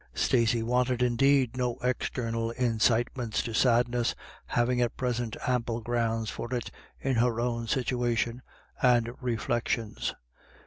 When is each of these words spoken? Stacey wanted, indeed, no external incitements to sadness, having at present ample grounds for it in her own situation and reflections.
Stacey 0.15 0.63
wanted, 0.63 1.03
indeed, 1.03 1.55
no 1.55 1.77
external 1.83 2.49
incitements 2.49 3.43
to 3.43 3.53
sadness, 3.53 4.15
having 4.47 4.81
at 4.81 4.97
present 4.97 5.37
ample 5.47 5.79
grounds 5.79 6.31
for 6.31 6.51
it 6.55 6.71
in 6.99 7.17
her 7.17 7.39
own 7.39 7.67
situation 7.67 8.41
and 8.81 9.11
reflections. 9.21 10.15